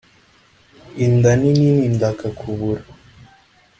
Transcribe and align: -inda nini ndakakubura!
-inda 1.05 1.31
nini 1.41 1.71
ndakakubura! 1.95 2.83